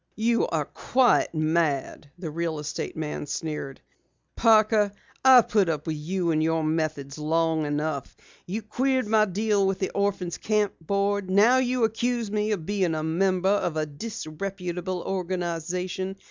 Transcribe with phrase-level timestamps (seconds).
[0.15, 3.81] "You are quite mad," the real estate man sneered.
[4.35, 4.93] "Parker,
[5.23, 8.17] I've put up with you and your methods quite long enough.
[8.47, 11.29] You queered my deal with the Orphans' Camp Board.
[11.29, 16.15] Now you accuse me of being a member of a disreputable organization.